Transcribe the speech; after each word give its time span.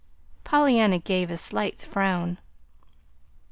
Pollyanna 0.43 0.97
gave 0.97 1.29
a 1.29 1.37
slight 1.37 1.83
frown. 1.83 2.39